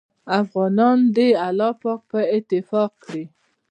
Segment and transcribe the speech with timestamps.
[0.41, 3.23] افغانان دې الله پاک په اتفاق کړي